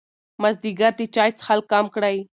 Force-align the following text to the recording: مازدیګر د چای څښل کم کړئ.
مازدیګر 0.41 0.91
د 0.99 1.01
چای 1.15 1.29
څښل 1.37 1.59
کم 1.71 1.85
کړئ. 1.95 2.17